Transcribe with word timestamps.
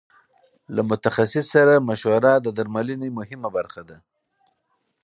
له 0.75 0.81
متخصص 0.89 1.45
سره 1.55 1.85
مشوره 1.89 2.33
د 2.39 2.47
درملنې 2.57 3.09
مهمه 3.17 3.49
برخه 3.57 3.81
ده. 3.89 3.97